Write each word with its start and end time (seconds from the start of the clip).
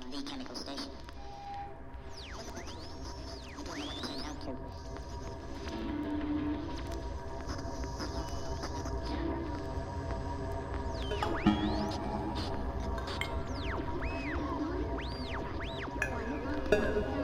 like 0.00 0.10
the 0.10 0.30
chemical 0.30 0.54
station. 0.56 0.90
I 3.58 3.62
don't 3.64 3.78
know 3.78 3.86
what 3.86 3.96
it 3.96 4.02
turned 4.02 4.22
out 4.24 4.40
to. 4.42 4.56
Thank 16.68 17.06
you. 17.06 17.15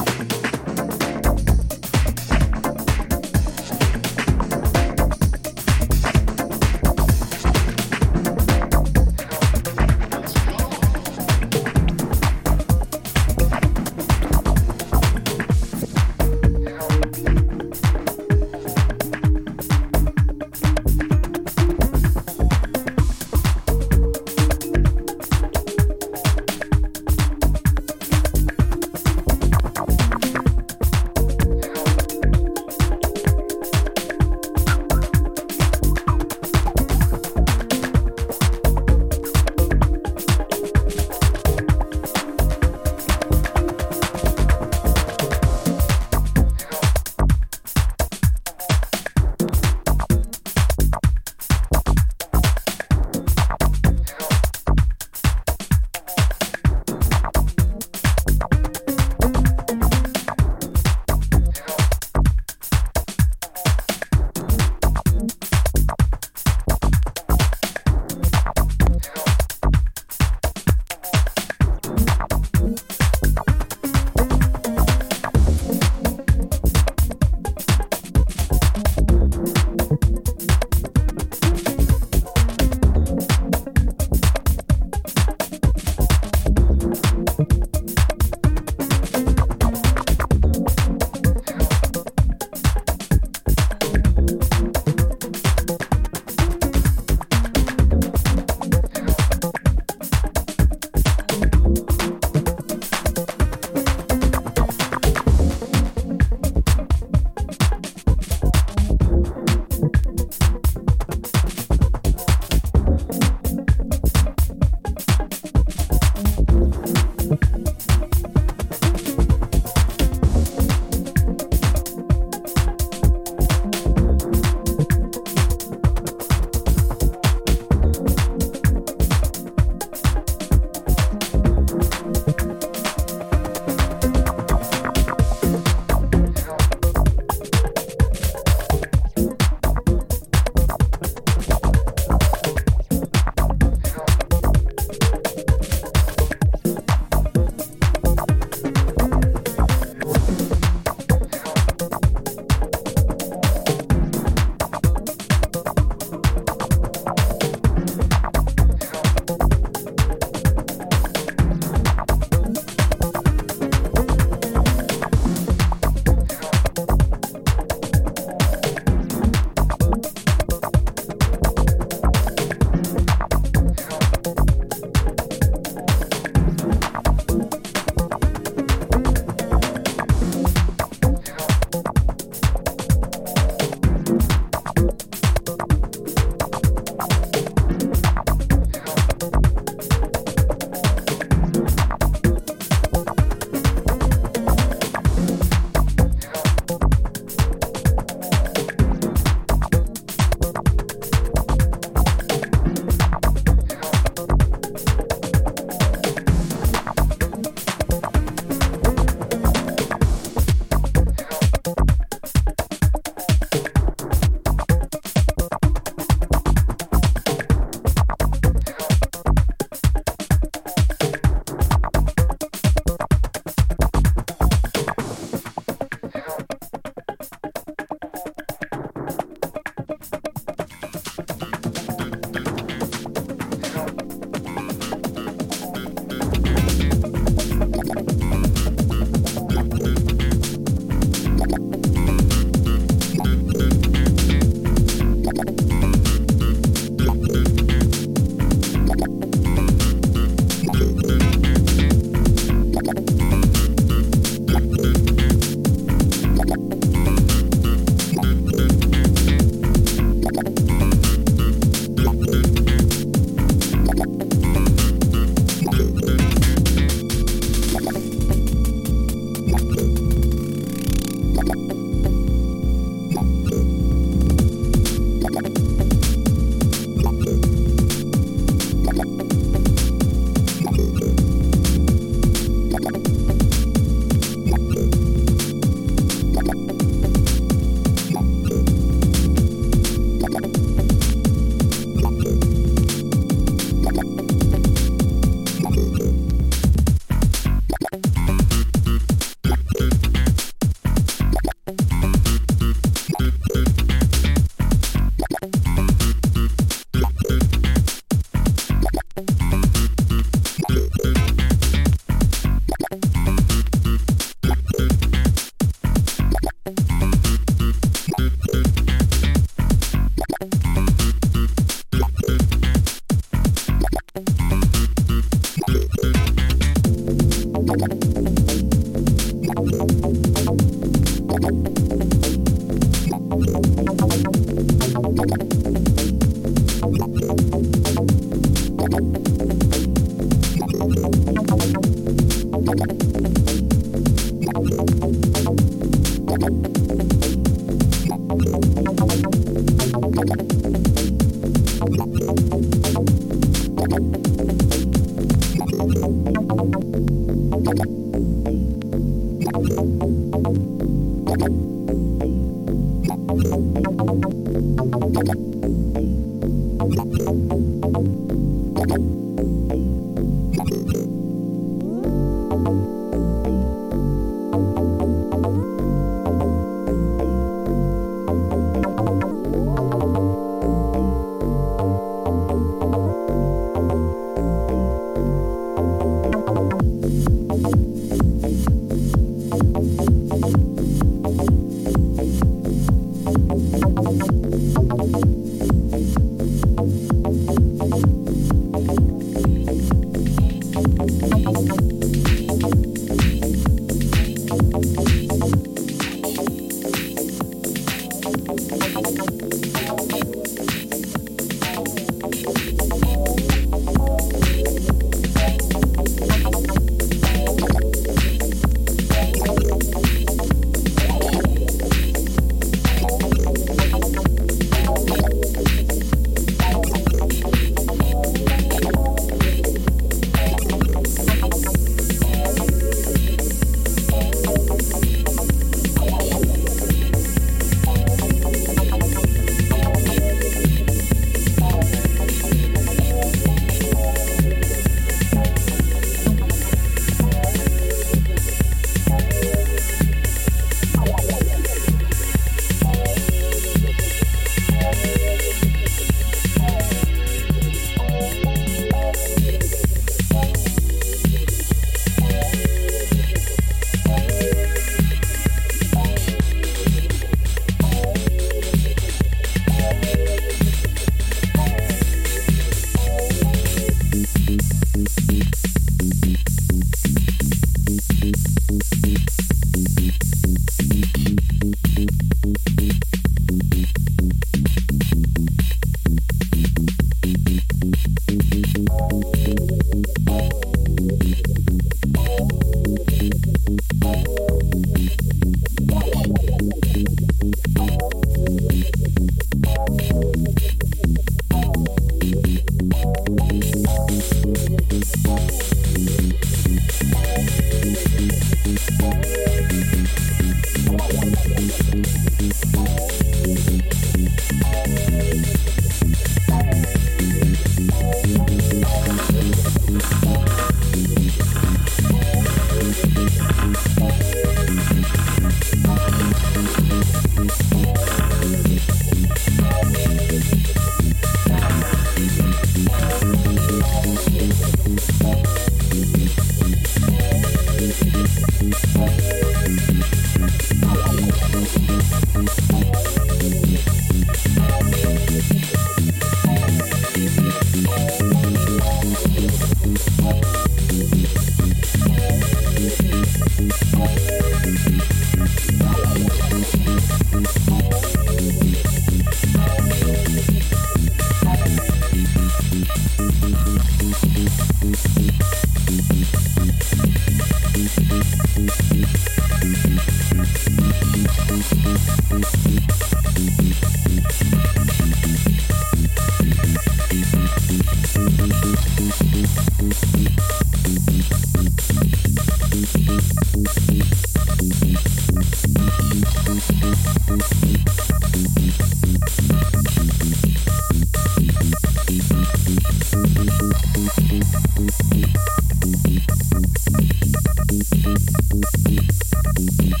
Thank 599.53 600.00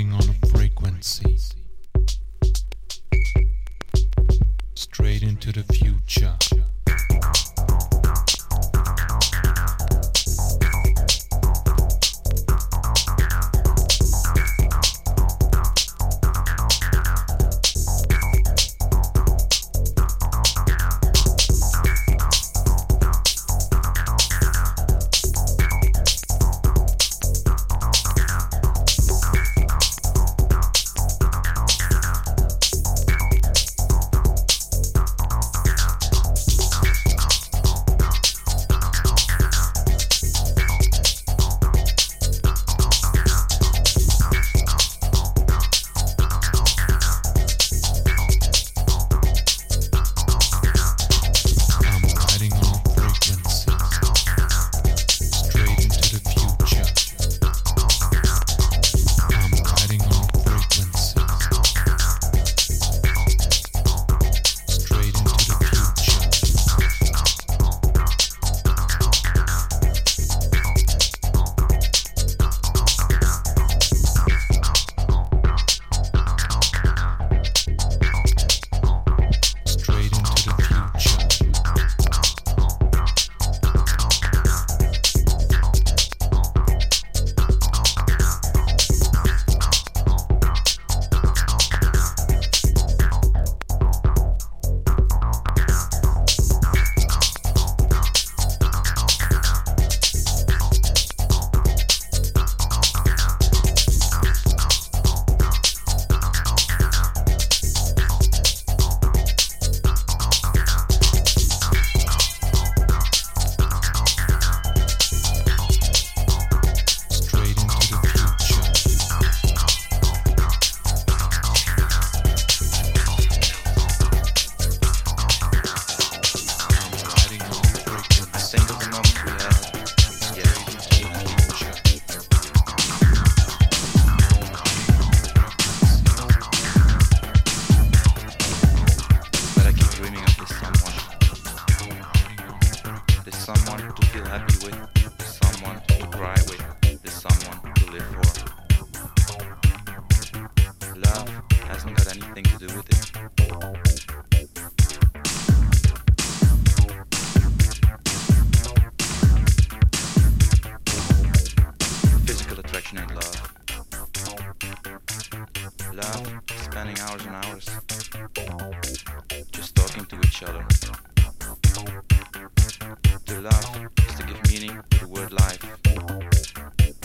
riding 0.00 0.12
on 0.14 0.34
a 0.34 0.39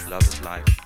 Love 0.10 0.28
is 0.28 0.42
life. 0.42 0.85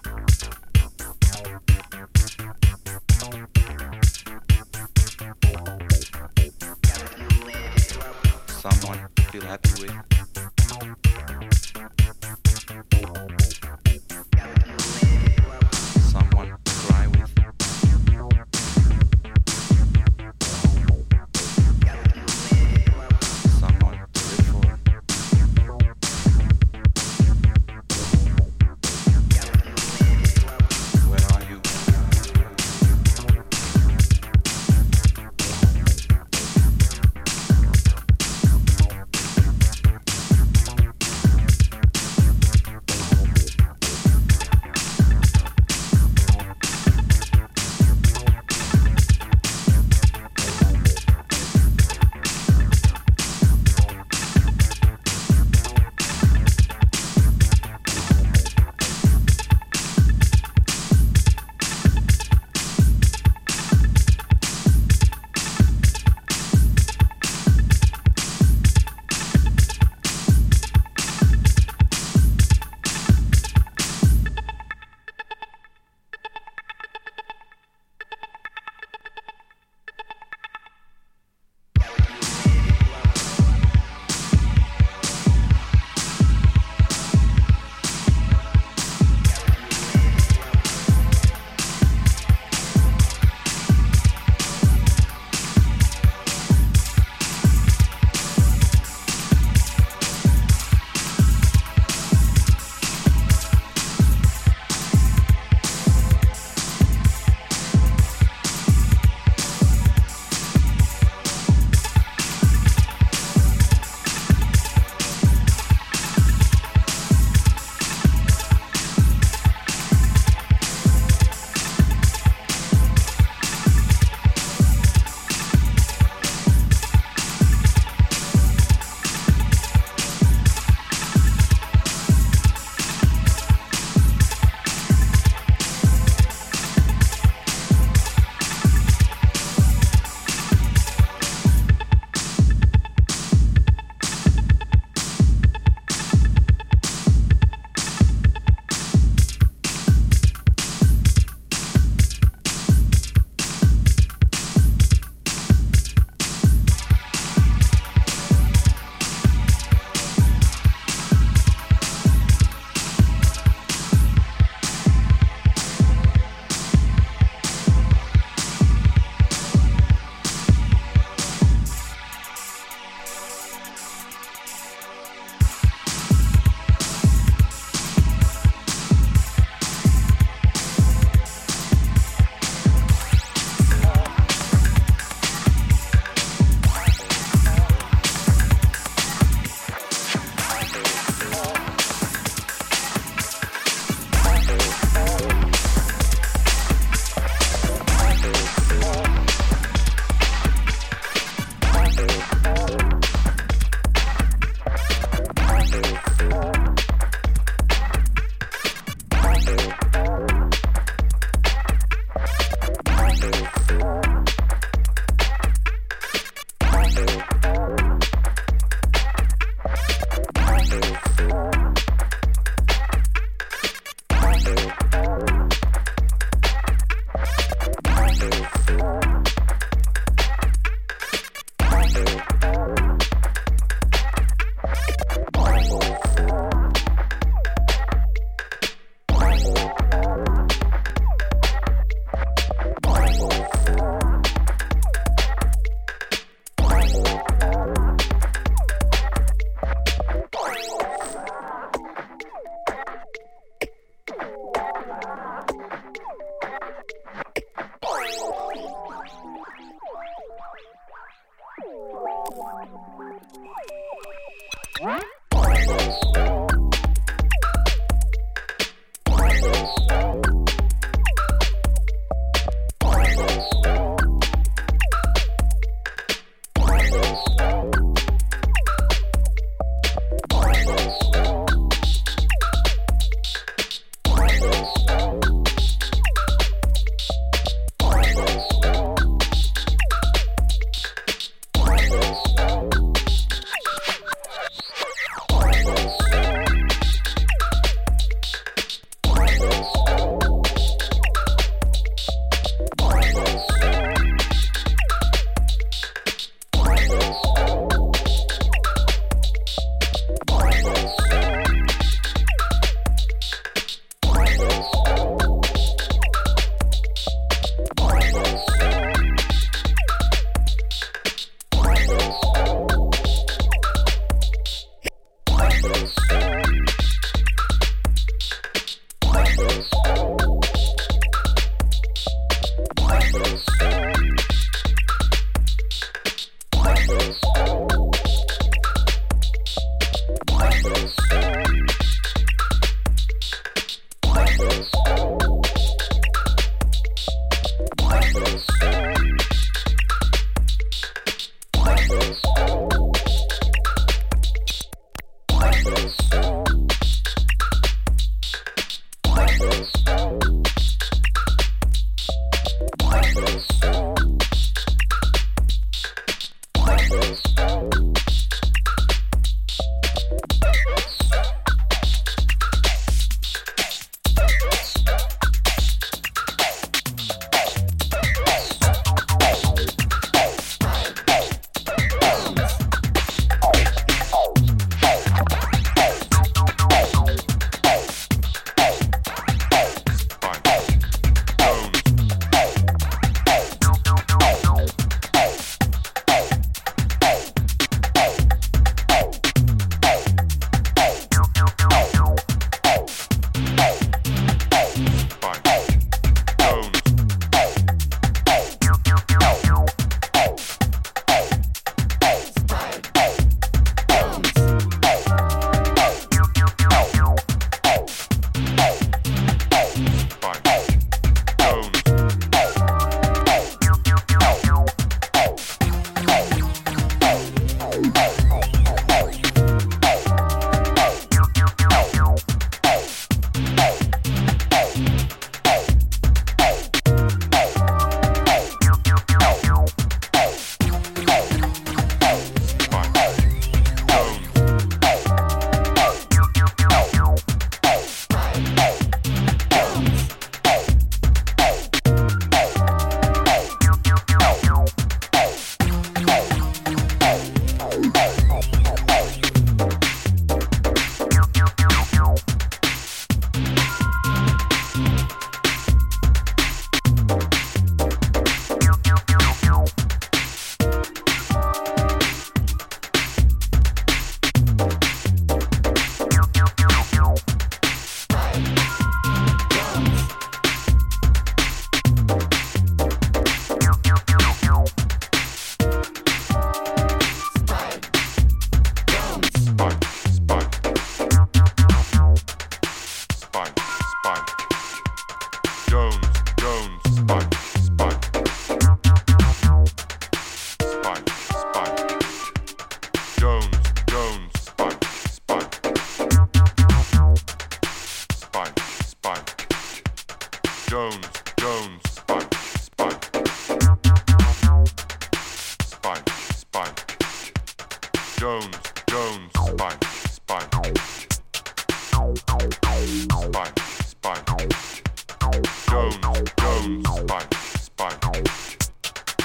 Bones, 526.60 526.84
spike, 526.90 527.34
spike. 527.58 528.04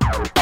Spike. 0.00 0.37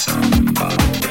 Somebody. 0.00 1.09